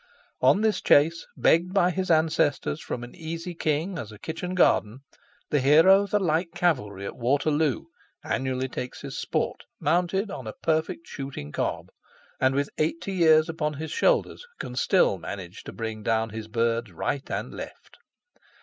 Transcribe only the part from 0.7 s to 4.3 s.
chase, begged by his ancestors from an easy king as a